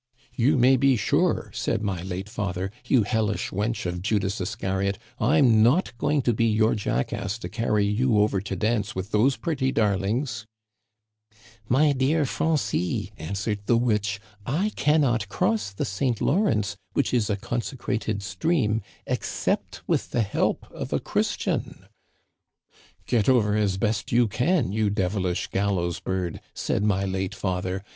"* 0.29 0.35
You 0.45 0.57
may 0.57 0.77
be 0.77 0.95
sure,' 0.97 1.51
said 1.53 1.83
my 1.83 2.01
late 2.01 2.27
father, 2.27 2.71
* 2.79 2.85
You 2.87 3.03
hel 3.03 3.25
lish 3.25 3.51
wench 3.51 3.85
of 3.85 4.01
Judas 4.01 4.41
Iscariot, 4.41 4.97
I'm 5.19 5.61
not 5.61 5.95
going 5.99 6.23
to 6.23 6.33
be 6.33 6.45
your 6.45 6.73
jackass 6.73 7.37
to 7.37 7.47
carry 7.47 7.85
you 7.85 8.17
over 8.17 8.41
to 8.41 8.55
dance 8.55 8.95
with 8.95 9.11
those 9.11 9.37
pretty 9.37 9.71
darlings 9.71 10.47
Î 11.31 11.37
'"* 11.65 11.69
My 11.69 11.91
dear 11.91 12.25
Francis,' 12.25 13.09
answered 13.19 13.59
the 13.67 13.77
witch, 13.77 14.19
* 14.37 14.45
I 14.63 14.71
can 14.75 15.01
not 15.01 15.29
cross 15.29 15.71
the 15.71 15.85
St. 15.85 16.19
Lawrence, 16.19 16.75
which 16.93 17.13
is 17.13 17.29
a 17.29 17.35
consecrated 17.37 18.23
stream, 18.23 18.81
except 19.05 19.83
with 19.85 20.09
the 20.09 20.23
help 20.23 20.65
of 20.71 20.91
a 20.91 20.99
Christian.' 20.99 21.85
"* 22.71 23.05
Get 23.05 23.29
over 23.29 23.55
as 23.55 23.77
best 23.77 24.11
you 24.11 24.27
can, 24.27 24.71
you 24.71 24.89
devilish 24.89 25.45
gallows 25.45 25.99
bird,' 25.99 26.41
said 26.55 26.83
my 26.83 27.05
late 27.05 27.35
father. 27.35 27.83